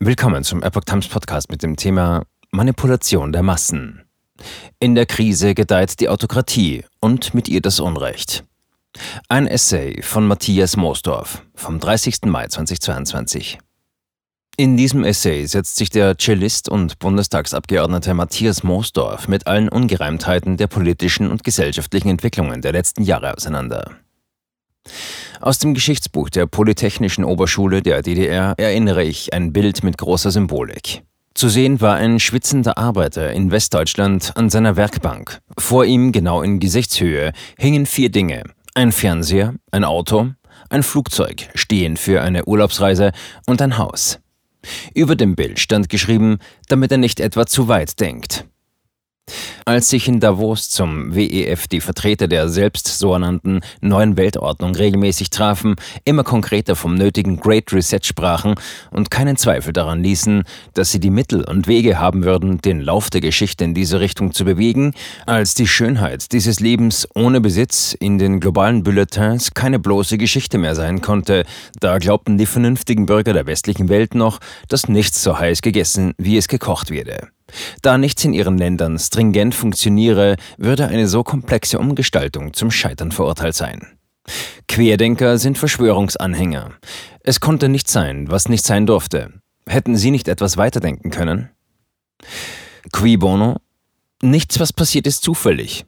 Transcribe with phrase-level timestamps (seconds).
[0.00, 4.04] Willkommen zum Epoch Times Podcast mit dem Thema Manipulation der Massen.
[4.78, 8.44] In der Krise gedeiht die Autokratie und mit ihr das Unrecht.
[9.28, 12.26] Ein Essay von Matthias Moosdorf vom 30.
[12.26, 13.58] Mai 2022.
[14.56, 20.68] In diesem Essay setzt sich der Cellist und Bundestagsabgeordnete Matthias Moosdorf mit allen Ungereimtheiten der
[20.68, 23.96] politischen und gesellschaftlichen Entwicklungen der letzten Jahre auseinander.
[25.40, 31.02] Aus dem Geschichtsbuch der Polytechnischen Oberschule der DDR erinnere ich ein Bild mit großer Symbolik.
[31.34, 35.38] Zu sehen war ein schwitzender Arbeiter in Westdeutschland an seiner Werkbank.
[35.56, 38.42] Vor ihm, genau in Gesichtshöhe, hingen vier Dinge.
[38.74, 40.32] Ein Fernseher, ein Auto,
[40.68, 43.12] ein Flugzeug, stehend für eine Urlaubsreise
[43.46, 44.18] und ein Haus.
[44.94, 48.44] Über dem Bild stand geschrieben, damit er nicht etwa zu weit denkt.
[49.64, 55.76] Als sich in Davos zum WEF die Vertreter der selbst sogenannten neuen Weltordnung regelmäßig trafen,
[56.04, 58.54] immer konkreter vom nötigen Great Reset sprachen
[58.90, 63.10] und keinen Zweifel daran ließen, dass sie die Mittel und Wege haben würden, den Lauf
[63.10, 64.94] der Geschichte in diese Richtung zu bewegen,
[65.26, 70.74] als die Schönheit dieses Lebens ohne Besitz in den globalen Bulletins keine bloße Geschichte mehr
[70.74, 71.44] sein konnte,
[71.80, 74.38] da glaubten die vernünftigen Bürger der westlichen Welt noch,
[74.68, 77.28] dass nichts so heiß gegessen, wie es gekocht werde.
[77.82, 83.54] Da nichts in ihren Ländern stringent funktioniere, würde eine so komplexe Umgestaltung zum Scheitern verurteilt
[83.54, 83.98] sein.
[84.68, 86.72] Querdenker sind Verschwörungsanhänger.
[87.20, 89.32] Es konnte nicht sein, was nicht sein durfte.
[89.66, 91.50] Hätten sie nicht etwas weiterdenken können?
[92.92, 93.56] Qui bono?
[94.22, 95.86] Nichts, was passiert, ist zufällig.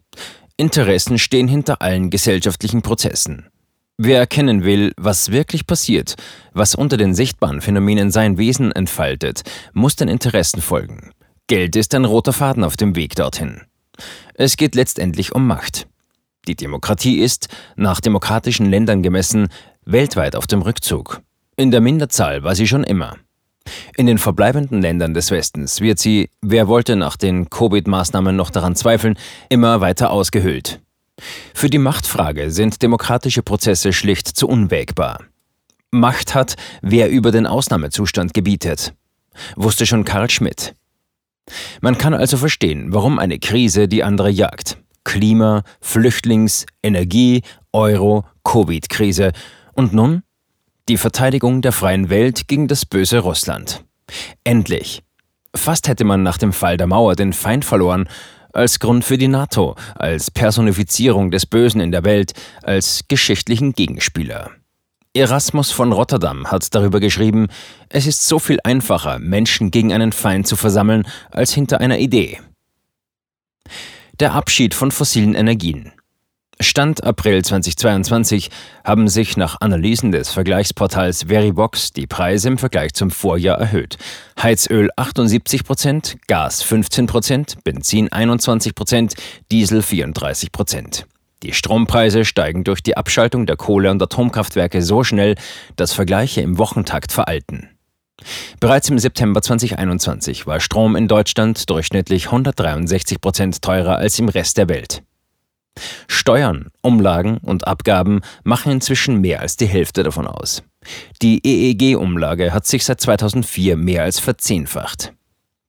[0.56, 3.48] Interessen stehen hinter allen gesellschaftlichen Prozessen.
[3.97, 6.14] Wer erkennen will, was wirklich passiert,
[6.53, 11.11] was unter den sichtbaren Phänomenen sein Wesen entfaltet, muss den Interessen folgen.
[11.51, 13.62] Geld ist ein roter Faden auf dem Weg dorthin.
[14.34, 15.89] Es geht letztendlich um Macht.
[16.47, 19.48] Die Demokratie ist, nach demokratischen Ländern gemessen,
[19.84, 21.23] weltweit auf dem Rückzug.
[21.56, 23.17] In der Minderzahl war sie schon immer.
[23.97, 28.77] In den verbleibenden Ländern des Westens wird sie, wer wollte nach den Covid-Maßnahmen noch daran
[28.77, 30.81] zweifeln, immer weiter ausgehöhlt.
[31.53, 35.25] Für die Machtfrage sind demokratische Prozesse schlicht zu unwägbar.
[35.91, 38.94] Macht hat, wer über den Ausnahmezustand gebietet.
[39.56, 40.77] Wusste schon Karl Schmidt.
[41.81, 44.78] Man kann also verstehen, warum eine Krise die andere jagt.
[45.05, 49.33] Klima, Flüchtlings-, Energie-, Euro-, Covid-Krise
[49.75, 50.22] und nun
[50.88, 53.84] die Verteidigung der freien Welt gegen das böse Russland.
[54.44, 55.03] Endlich.
[55.55, 58.09] Fast hätte man nach dem Fall der Mauer den Feind verloren,
[58.53, 62.32] als Grund für die NATO, als Personifizierung des Bösen in der Welt,
[62.62, 64.50] als geschichtlichen Gegenspieler.
[65.12, 67.48] Erasmus von Rotterdam hat darüber geschrieben,
[67.88, 72.38] es ist so viel einfacher, Menschen gegen einen Feind zu versammeln, als hinter einer Idee.
[74.20, 75.91] Der Abschied von fossilen Energien.
[76.60, 78.50] Stand April 2022
[78.84, 83.97] haben sich nach Analysen des Vergleichsportals Verivox die Preise im Vergleich zum Vorjahr erhöht.
[84.41, 89.16] Heizöl 78% Gas 15% Benzin 21%
[89.50, 90.53] Diesel 34
[91.43, 95.34] die Strompreise steigen durch die Abschaltung der Kohle- und Atomkraftwerke so schnell,
[95.77, 97.71] dass Vergleiche im Wochentakt veralten.
[98.61, 104.59] Bereits im September 2021 war Strom in Deutschland durchschnittlich 163 Prozent teurer als im Rest
[104.59, 105.03] der Welt.
[106.09, 110.62] Steuern, Umlagen und Abgaben machen inzwischen mehr als die Hälfte davon aus.
[111.23, 115.12] Die EEG-Umlage hat sich seit 2004 mehr als verzehnfacht.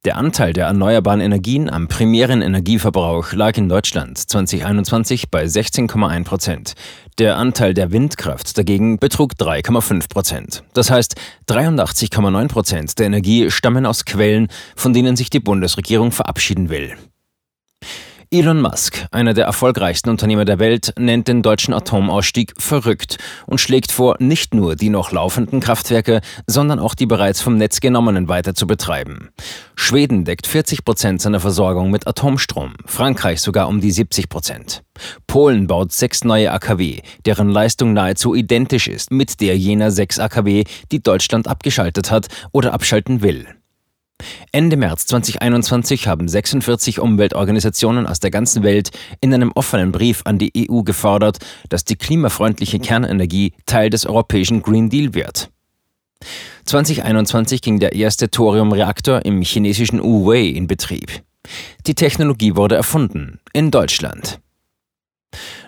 [0.03, 6.73] Der Anteil der erneuerbaren Energien am primären Energieverbrauch lag in Deutschland 2021 bei 16,1 Prozent.
[7.19, 10.63] Der Anteil der Windkraft dagegen betrug 3,5 Prozent.
[10.73, 16.71] Das heißt, 83,9 Prozent der Energie stammen aus Quellen, von denen sich die Bundesregierung verabschieden
[16.71, 16.97] will.
[18.33, 23.91] Elon Musk, einer der erfolgreichsten Unternehmer der Welt, nennt den deutschen Atomausstieg verrückt und schlägt
[23.91, 28.55] vor, nicht nur die noch laufenden Kraftwerke, sondern auch die bereits vom Netz genommenen weiter
[28.55, 29.31] zu betreiben.
[29.75, 34.83] Schweden deckt 40 Prozent seiner Versorgung mit Atomstrom, Frankreich sogar um die 70 Prozent.
[35.27, 40.63] Polen baut sechs neue AKW, deren Leistung nahezu identisch ist mit der jener sechs AKW,
[40.93, 43.45] die Deutschland abgeschaltet hat oder abschalten will.
[44.51, 48.91] Ende März 2021 haben 46 Umweltorganisationen aus der ganzen Welt
[49.21, 54.61] in einem offenen Brief an die EU gefordert, dass die klimafreundliche Kernenergie Teil des europäischen
[54.61, 55.49] Green Deal wird.
[56.65, 61.23] 2021 ging der erste Thoriumreaktor im chinesischen Wuwei in Betrieb.
[61.87, 64.39] Die Technologie wurde erfunden in Deutschland.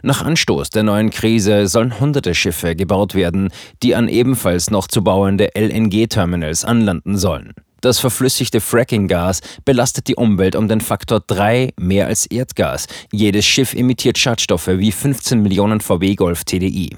[0.01, 3.49] Nach Anstoß der neuen Krise sollen hunderte Schiffe gebaut werden,
[3.81, 7.53] die an ebenfalls noch zu bauende LNG-Terminals anlanden sollen.
[7.83, 12.87] Das verflüssigte Fracking-Gas belastet die Umwelt um den Faktor 3 mehr als Erdgas.
[13.11, 16.95] Jedes Schiff emittiert Schadstoffe wie 15 Millionen VW Golf TDI.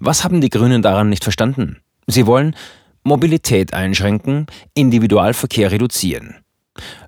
[0.00, 1.78] Was haben die Grünen daran nicht verstanden?
[2.06, 2.54] Sie wollen,
[3.04, 6.36] Mobilität einschränken, Individualverkehr reduzieren.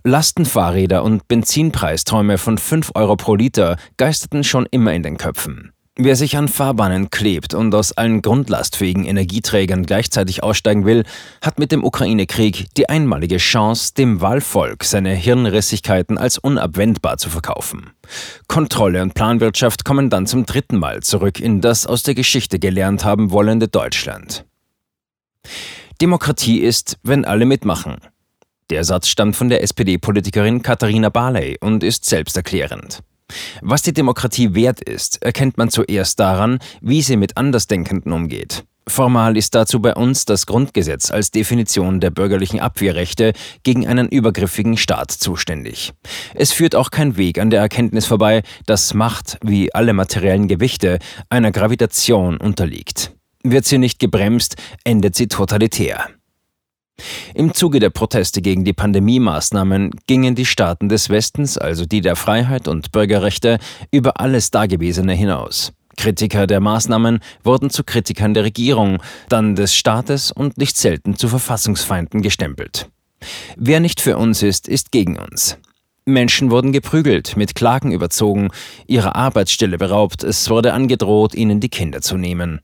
[0.03, 5.74] Lastenfahrräder und Benzinpreisträume von 5 Euro pro Liter geisterten schon immer in den Köpfen.
[5.97, 11.05] Wer sich an Fahrbahnen klebt und aus allen grundlastfähigen Energieträgern gleichzeitig aussteigen will,
[11.41, 17.91] hat mit dem Ukraine-Krieg die einmalige Chance, dem Wahlvolk seine Hirnrissigkeiten als unabwendbar zu verkaufen.
[18.49, 23.05] Kontrolle und Planwirtschaft kommen dann zum dritten Mal zurück in das aus der Geschichte gelernt
[23.05, 24.45] haben wollende Deutschland.
[26.01, 27.99] Demokratie ist, wenn alle mitmachen.
[28.71, 33.05] Der Satz stammt von der SPD-Politikerin Katharina Barley und ist selbsterklärend.
[33.63, 38.65] Was die Demokratie wert ist, erkennt man zuerst daran, wie sie mit Andersdenkenden umgeht.
[38.87, 43.33] Formal ist dazu bei uns das Grundgesetz als Definition der bürgerlichen Abwehrrechte
[43.63, 45.95] gegen einen übergriffigen Staat zuständig.
[46.35, 50.99] Es führt auch kein Weg an der Erkenntnis vorbei, dass Macht, wie alle materiellen Gewichte,
[51.31, 53.13] einer Gravitation unterliegt.
[53.43, 56.09] Wird sie nicht gebremst, endet sie totalitär.
[57.35, 62.17] Im Zuge der Proteste gegen die Pandemie-Maßnahmen gingen die Staaten des Westens, also die der
[62.17, 63.59] Freiheit und Bürgerrechte,
[63.91, 65.73] über alles Dagewesene hinaus.
[65.97, 71.29] Kritiker der Maßnahmen wurden zu Kritikern der Regierung, dann des Staates und nicht selten zu
[71.29, 72.89] Verfassungsfeinden gestempelt.
[73.57, 75.59] Wer nicht für uns ist, ist gegen uns.
[76.07, 78.51] Menschen wurden geprügelt, mit Klagen überzogen,
[78.87, 82.61] ihrer Arbeitsstelle beraubt, es wurde angedroht, ihnen die Kinder zu nehmen.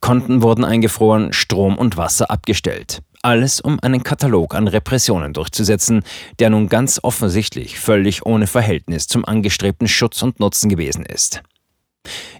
[0.00, 3.02] Konten wurden eingefroren, Strom und Wasser abgestellt.
[3.22, 6.02] Alles, um einen Katalog an Repressionen durchzusetzen,
[6.38, 11.42] der nun ganz offensichtlich völlig ohne Verhältnis zum angestrebten Schutz und Nutzen gewesen ist.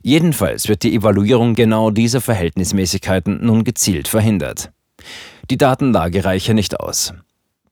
[0.03, 4.71] Jedenfalls wird die Evaluierung genau dieser Verhältnismäßigkeiten nun gezielt verhindert.
[5.51, 7.13] Die Datenlage reiche nicht aus.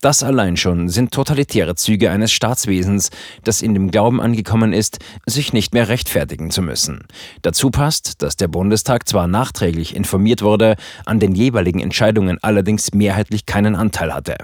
[0.04, 3.08] Das allein schon sind totalitäre Züge eines Staatswesens,
[3.42, 7.06] das in dem Glauben angekommen ist, sich nicht mehr rechtfertigen zu müssen.
[7.40, 13.46] Dazu passt, dass der Bundestag zwar nachträglich informiert wurde, an den jeweiligen Entscheidungen allerdings mehrheitlich
[13.46, 14.36] keinen Anteil hatte.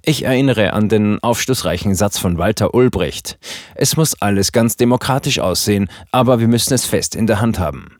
[0.00, 3.38] Ich erinnere an den aufschlussreichen Satz von Walter Ulbricht.
[3.74, 7.98] Es muss alles ganz demokratisch aussehen, aber wir müssen es fest in der Hand haben.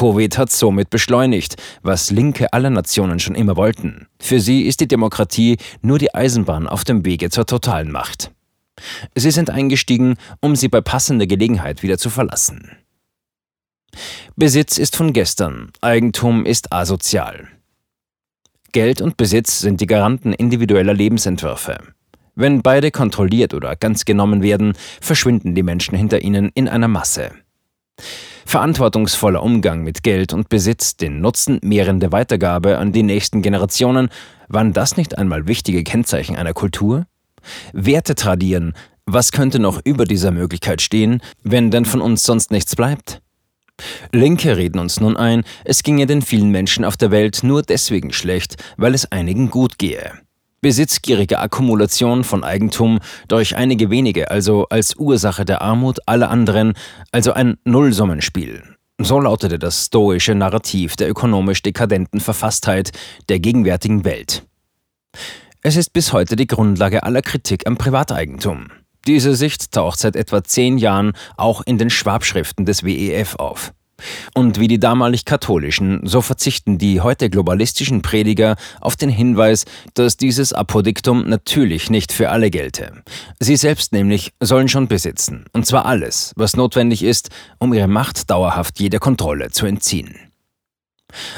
[0.00, 4.06] Covid hat somit beschleunigt, was Linke aller Nationen schon immer wollten.
[4.18, 8.30] Für sie ist die Demokratie nur die Eisenbahn auf dem Wege zur totalen Macht.
[9.14, 12.78] Sie sind eingestiegen, um sie bei passender Gelegenheit wieder zu verlassen.
[14.36, 17.48] Besitz ist von gestern, Eigentum ist asozial.
[18.72, 21.76] Geld und Besitz sind die Garanten individueller Lebensentwürfe.
[22.34, 27.32] Wenn beide kontrolliert oder ganz genommen werden, verschwinden die Menschen hinter ihnen in einer Masse.
[28.50, 34.08] Verantwortungsvoller Umgang mit Geld und Besitz, den Nutzen mehrende Weitergabe an die nächsten Generationen,
[34.48, 37.06] waren das nicht einmal wichtige Kennzeichen einer Kultur?
[37.72, 38.72] Werte tradieren,
[39.06, 43.22] was könnte noch über dieser Möglichkeit stehen, wenn denn von uns sonst nichts bleibt?
[44.10, 48.12] Linke reden uns nun ein, es ginge den vielen Menschen auf der Welt nur deswegen
[48.12, 50.12] schlecht, weil es einigen gut gehe
[50.60, 52.98] besitzgierige Akkumulation von Eigentum
[53.28, 56.74] durch einige wenige, also als Ursache der Armut aller anderen,
[57.12, 58.62] also ein Nullsummenspiel.
[58.98, 62.92] So lautete das stoische Narrativ der ökonomisch dekadenten Verfasstheit
[63.30, 64.44] der gegenwärtigen Welt.
[65.62, 68.68] Es ist bis heute die Grundlage aller Kritik am Privateigentum.
[69.06, 73.72] Diese Sicht taucht seit etwa zehn Jahren auch in den Schwabschriften des WEF auf.
[74.34, 79.64] Und wie die damalig katholischen, so verzichten die heute globalistischen Prediger auf den Hinweis,
[79.94, 83.02] dass dieses Apodiktum natürlich nicht für alle gelte.
[83.38, 88.30] Sie selbst nämlich sollen schon besitzen, und zwar alles, was notwendig ist, um ihre Macht
[88.30, 90.14] dauerhaft jeder Kontrolle zu entziehen.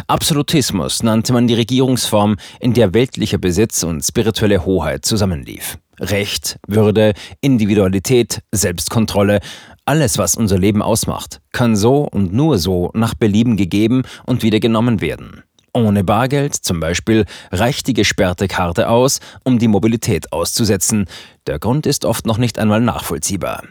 [0.07, 5.79] Absolutismus nannte man die Regierungsform, in der weltlicher Besitz und spirituelle Hoheit zusammenlief.
[6.01, 9.41] Recht, Würde, Individualität, Selbstkontrolle,
[9.85, 14.61] alles, was unser Leben ausmacht, kann so und nur so nach Belieben gegeben und wieder
[14.61, 15.43] genommen werden.
[15.75, 21.07] Ohne Bargeld zum Beispiel reicht die gesperrte Karte aus, um die Mobilität auszusetzen.
[21.47, 23.63] Der Grund ist oft noch nicht einmal nachvollziehbar.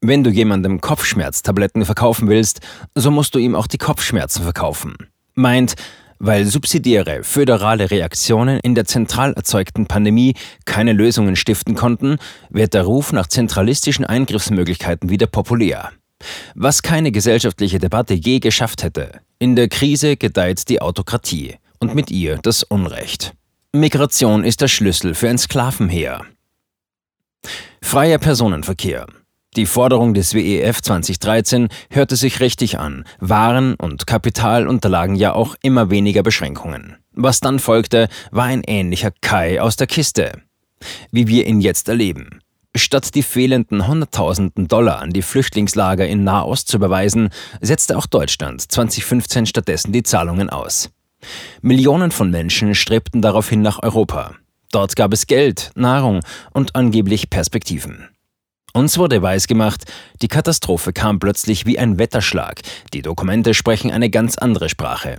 [0.00, 2.60] Wenn du jemandem Kopfschmerztabletten verkaufen willst,
[2.94, 4.96] so musst du ihm auch die Kopfschmerzen verkaufen.
[5.34, 5.76] Meint,
[6.18, 12.18] weil subsidiäre föderale Reaktionen in der zentral erzeugten Pandemie keine Lösungen stiften konnten,
[12.50, 15.90] wird der Ruf nach zentralistischen Eingriffsmöglichkeiten wieder populär.
[16.54, 19.20] Was keine gesellschaftliche Debatte je geschafft hätte.
[19.38, 23.34] In der Krise gedeiht die Autokratie und mit ihr das Unrecht.
[23.72, 26.24] Migration ist der Schlüssel für ein Sklavenheer.
[27.82, 29.06] Freier Personenverkehr.
[29.56, 33.04] Die Forderung des WEF 2013 hörte sich richtig an.
[33.20, 36.96] Waren und Kapital unterlagen ja auch immer weniger Beschränkungen.
[37.12, 40.42] Was dann folgte, war ein ähnlicher Kai aus der Kiste.
[41.12, 42.40] Wie wir ihn jetzt erleben.
[42.74, 47.28] Statt die fehlenden Hunderttausenden Dollar an die Flüchtlingslager in Nahost zu überweisen,
[47.60, 50.90] setzte auch Deutschland 2015 stattdessen die Zahlungen aus.
[51.62, 54.34] Millionen von Menschen strebten daraufhin nach Europa.
[54.72, 56.20] Dort gab es Geld, Nahrung
[56.52, 58.08] und angeblich Perspektiven.
[58.76, 59.84] Uns wurde weisgemacht,
[60.20, 62.60] die Katastrophe kam plötzlich wie ein Wetterschlag.
[62.92, 65.18] Die Dokumente sprechen eine ganz andere Sprache.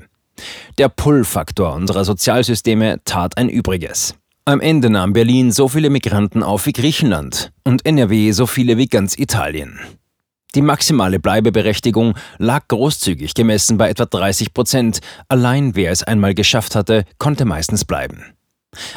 [0.77, 4.15] Der Pull-Faktor unserer Sozialsysteme tat ein Übriges.
[4.43, 8.87] Am Ende nahm Berlin so viele Migranten auf wie Griechenland und NRW so viele wie
[8.87, 9.79] ganz Italien.
[10.53, 14.99] Die maximale Bleibeberechtigung lag großzügig gemessen bei etwa 30 Prozent.
[15.29, 18.34] Allein wer es einmal geschafft hatte, konnte meistens bleiben.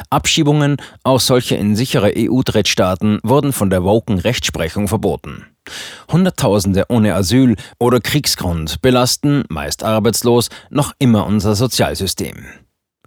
[0.09, 5.45] Abschiebungen, auch solche in sichere EU-Drittstaaten, wurden von der woken Rechtsprechung verboten.
[6.11, 12.45] Hunderttausende ohne Asyl oder Kriegsgrund belasten, meist arbeitslos, noch immer unser Sozialsystem.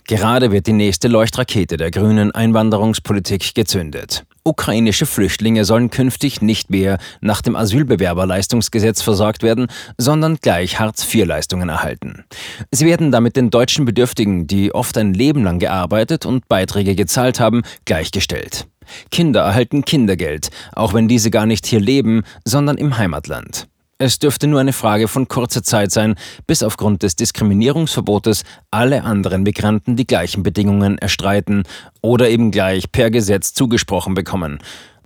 [0.05, 4.25] Gerade wird die nächste Leuchtrakete der grünen Einwanderungspolitik gezündet.
[4.45, 9.69] Ukrainische Flüchtlinge sollen künftig nicht mehr nach dem Asylbewerberleistungsgesetz versorgt werden,
[9.99, 12.25] sondern gleich Hartz-IV-Leistungen erhalten.
[12.73, 17.39] Sie werden damit den deutschen Bedürftigen, die oft ein Leben lang gearbeitet und Beiträge gezahlt
[17.39, 18.67] haben, gleichgestellt.
[19.13, 23.69] Kinder erhalten Kindergeld, auch wenn diese gar nicht hier leben, sondern im Heimatland.
[24.05, 26.17] Es dürfte nur eine Frage von kurzer Zeit sein,
[26.49, 28.43] bis aufgrund des Diskriminierungsverbotes
[28.73, 31.63] alle anderen Migranten die gleichen Bedingungen erstreiten
[32.01, 34.59] oder eben gleich per Gesetz zugesprochen bekommen.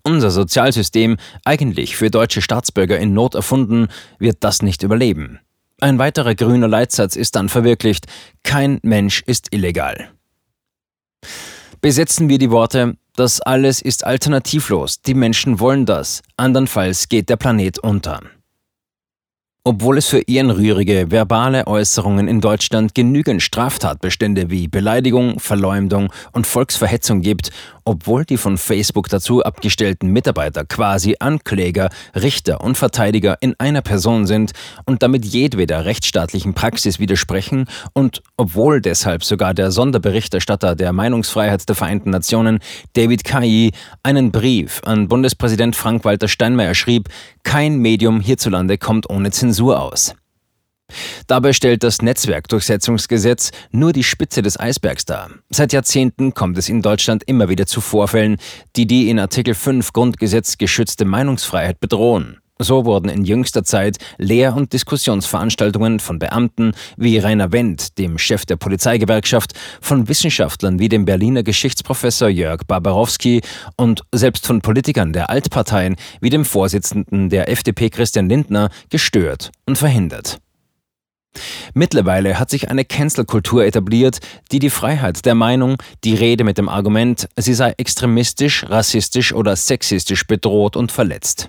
[0.03, 3.89] Unser Sozialsystem, eigentlich für deutsche Staatsbürger in Not erfunden,
[4.19, 5.41] wird das nicht überleben.
[5.79, 8.07] Ein weiterer grüner Leitsatz ist dann verwirklicht,
[8.45, 10.09] kein Mensch ist illegal.
[11.83, 17.37] Besetzen wir die Worte, das alles ist alternativlos, die Menschen wollen das, andernfalls geht der
[17.37, 18.23] Planet unter.
[19.69, 27.21] Obwohl es für ehrenrührige verbale Äußerungen in Deutschland genügend Straftatbestände wie Beleidigung, Verleumdung und Volksverhetzung
[27.21, 27.51] gibt,
[27.87, 34.27] obwohl die von Facebook dazu abgestellten Mitarbeiter quasi Ankläger, Richter und Verteidiger in einer Person
[34.27, 34.53] sind
[34.85, 41.77] und damit jedweder rechtsstaatlichen Praxis widersprechen und obwohl deshalb sogar der Sonderberichterstatter der Meinungsfreiheit der
[41.77, 42.59] Vereinten Nationen,
[42.95, 43.71] David Kayi,
[44.03, 47.09] einen Brief an Bundespräsident Frank-Walter Steinmeier schrieb,
[47.45, 50.15] kein Medium hierzulande kommt ohne Zensur aus.
[51.27, 55.31] Dabei stellt das Netzwerkdurchsetzungsgesetz nur die Spitze des Eisbergs dar.
[55.51, 58.37] Seit Jahrzehnten kommt es in Deutschland immer wieder zu Vorfällen,
[58.77, 62.39] die die in Artikel 5 Grundgesetz geschützte Meinungsfreiheit bedrohen.
[62.59, 68.47] So wurden in jüngster Zeit Lehr- und Diskussionsveranstaltungen von Beamten wie Rainer Wendt, dem Chef
[68.47, 69.53] der Polizeigewerkschaft,
[69.83, 73.43] von Wissenschaftlern wie dem Berliner Geschichtsprofessor Jörg Barbarowski
[73.77, 79.77] und selbst von Politikern der Altparteien wie dem Vorsitzenden der FDP Christian Lindner gestört und
[79.77, 80.39] verhindert.
[81.75, 84.19] Mittlerweile hat sich eine Cancel-Kultur etabliert,
[84.53, 89.57] die die Freiheit der Meinung, die Rede mit dem Argument, sie sei extremistisch, rassistisch oder
[89.57, 91.49] sexistisch bedroht und verletzt.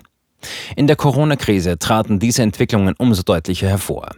[0.76, 4.10] In der Corona-Krise traten diese Entwicklungen umso deutlicher hervor.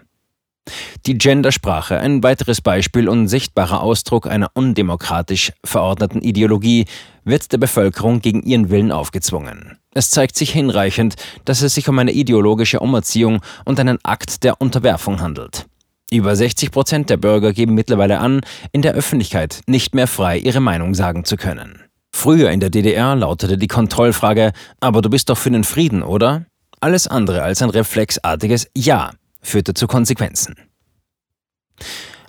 [1.06, 6.84] Die Gendersprache, ein weiteres Beispiel und sichtbarer Ausdruck einer undemokratisch verordneten Ideologie,
[7.24, 9.78] wird der Bevölkerung gegen ihren Willen aufgezwungen.
[9.94, 14.60] Es zeigt sich hinreichend, dass es sich um eine ideologische Umerziehung und einen Akt der
[14.60, 15.66] Unterwerfung handelt.
[16.12, 18.40] Über 60 Prozent der Bürger geben mittlerweile an,
[18.72, 21.82] in der Öffentlichkeit nicht mehr frei ihre Meinung sagen zu können.
[22.12, 26.46] Früher in der DDR lautete die Kontrollfrage, aber du bist doch für den Frieden, oder?
[26.80, 30.54] Alles andere als ein reflexartiges Ja führte zu Konsequenzen.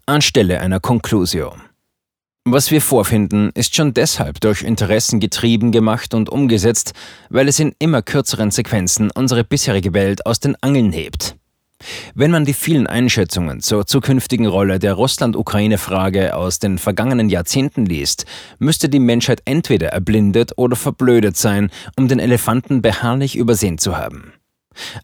[0.05, 1.55] Anstelle einer Conclusio.
[2.43, 6.93] Was wir vorfinden, ist schon deshalb durch Interessen getrieben gemacht und umgesetzt,
[7.29, 11.35] weil es in immer kürzeren Sequenzen unsere bisherige Welt aus den Angeln hebt.
[12.15, 18.25] Wenn man die vielen Einschätzungen zur zukünftigen Rolle der Russland-Ukraine-Frage aus den vergangenen Jahrzehnten liest,
[18.59, 24.33] müsste die Menschheit entweder erblindet oder verblödet sein, um den Elefanten beharrlich übersehen zu haben.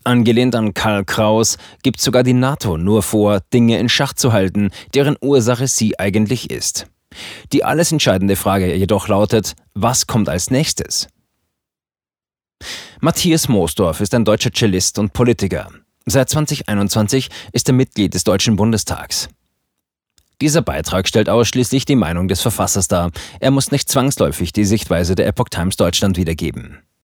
[0.03, 4.71] Angelehnt an Karl Kraus gibt sogar die NATO nur vor, Dinge in Schach zu halten,
[4.93, 6.87] deren Ursache sie eigentlich ist.
[7.51, 11.07] Die alles entscheidende Frage jedoch lautet, was kommt als nächstes?
[12.99, 15.69] Matthias Moosdorf ist ein deutscher Cellist und Politiker.
[16.05, 19.29] Seit 2021 ist er Mitglied des Deutschen Bundestags.
[20.41, 23.11] Dieser Beitrag stellt ausschließlich die Meinung des Verfassers dar.
[23.39, 26.79] Er muss nicht zwangsläufig die Sichtweise der Epoch Times Deutschland wiedergeben.